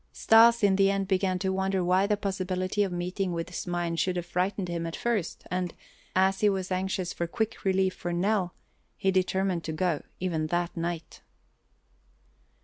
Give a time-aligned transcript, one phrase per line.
[0.11, 4.15] Stas in the end began to wonder why the possibility of meeting with Smain should
[4.15, 5.75] have frightened him at first and,
[6.15, 8.55] as he was anxious for quick relief for Nell,
[8.97, 11.21] he determined to go, even that night.